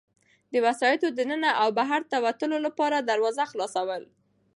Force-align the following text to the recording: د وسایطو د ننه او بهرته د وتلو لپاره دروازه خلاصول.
د 0.53 0.55
وسایطو 0.65 1.07
د 1.13 1.19
ننه 1.29 1.51
او 1.61 1.67
بهرته 1.79 2.15
د 2.19 2.23
وتلو 2.25 2.57
لپاره 2.67 2.97
دروازه 3.09 3.43
خلاصول. 3.51 4.03